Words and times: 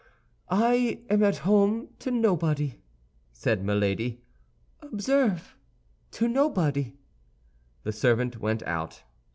"I 0.49 1.03
am 1.11 1.21
at 1.21 1.37
home 1.45 1.89
to 1.99 2.09
nobody," 2.09 2.79
said 3.31 3.63
Milady; 3.63 4.23
"observe, 4.81 5.55
to 6.13 6.27
nobody." 6.27 6.95
The 7.83 7.91
servant 7.91 8.39
went 8.39 8.63
out. 8.63 9.03